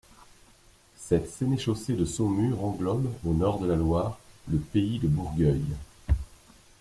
[0.97, 4.17] Cette sénéchaussée de Saumur englobe, au nord de la Loire,
[4.51, 5.61] le pays de Bourgueil.